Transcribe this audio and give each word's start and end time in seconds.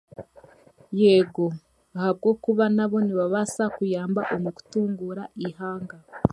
Yeego 0.99 1.45
ahabwokuba 1.97 2.65
n'abo 2.75 2.97
nibabaasa 3.05 3.63
kuyamba 3.75 4.21
omu 4.35 4.49
kutunguura 4.55 5.23
eihanga 5.41 5.95